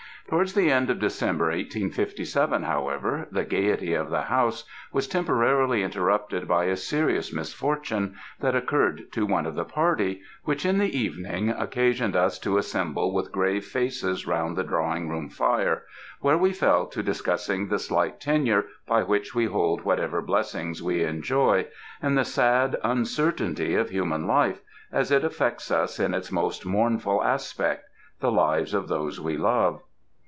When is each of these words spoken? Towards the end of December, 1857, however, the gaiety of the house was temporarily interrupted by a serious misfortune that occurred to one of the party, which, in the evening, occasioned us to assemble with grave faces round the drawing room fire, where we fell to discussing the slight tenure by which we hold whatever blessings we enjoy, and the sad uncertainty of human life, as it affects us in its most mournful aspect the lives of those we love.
Towards 0.29 0.53
the 0.53 0.71
end 0.71 0.89
of 0.89 0.99
December, 0.99 1.45
1857, 1.47 2.63
however, 2.63 3.27
the 3.31 3.43
gaiety 3.43 3.93
of 3.95 4.09
the 4.09 4.21
house 4.21 4.63
was 4.93 5.05
temporarily 5.05 5.83
interrupted 5.83 6.47
by 6.47 6.65
a 6.65 6.77
serious 6.77 7.33
misfortune 7.33 8.15
that 8.39 8.55
occurred 8.55 9.11
to 9.11 9.25
one 9.25 9.45
of 9.45 9.55
the 9.55 9.65
party, 9.65 10.21
which, 10.45 10.65
in 10.65 10.77
the 10.77 10.97
evening, 10.97 11.49
occasioned 11.49 12.15
us 12.15 12.39
to 12.39 12.57
assemble 12.57 13.13
with 13.13 13.33
grave 13.33 13.65
faces 13.65 14.25
round 14.25 14.55
the 14.55 14.63
drawing 14.63 15.09
room 15.09 15.27
fire, 15.27 15.83
where 16.21 16.37
we 16.37 16.53
fell 16.53 16.85
to 16.85 17.03
discussing 17.03 17.67
the 17.67 17.79
slight 17.79 18.21
tenure 18.21 18.67
by 18.87 19.03
which 19.03 19.35
we 19.35 19.47
hold 19.47 19.81
whatever 19.83 20.21
blessings 20.21 20.81
we 20.81 21.03
enjoy, 21.03 21.67
and 22.01 22.17
the 22.17 22.23
sad 22.23 22.77
uncertainty 22.85 23.75
of 23.75 23.89
human 23.89 24.25
life, 24.25 24.61
as 24.93 25.11
it 25.11 25.25
affects 25.25 25.69
us 25.71 25.99
in 25.99 26.13
its 26.13 26.31
most 26.31 26.65
mournful 26.65 27.21
aspect 27.21 27.83
the 28.21 28.31
lives 28.31 28.73
of 28.73 28.87
those 28.87 29.19
we 29.19 29.35
love. 29.35 29.81